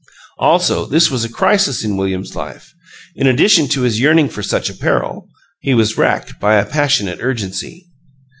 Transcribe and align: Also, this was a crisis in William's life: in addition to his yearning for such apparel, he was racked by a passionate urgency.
Also, 0.39 0.87
this 0.87 1.11
was 1.11 1.23
a 1.23 1.29
crisis 1.31 1.83
in 1.85 1.95
William's 1.95 2.35
life: 2.35 2.73
in 3.15 3.27
addition 3.27 3.67
to 3.67 3.83
his 3.83 3.99
yearning 3.99 4.29
for 4.29 4.41
such 4.41 4.67
apparel, 4.67 5.29
he 5.59 5.75
was 5.75 5.95
racked 5.95 6.39
by 6.39 6.55
a 6.55 6.65
passionate 6.65 7.19
urgency. 7.21 7.85